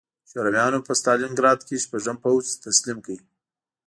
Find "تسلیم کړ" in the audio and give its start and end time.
2.65-3.17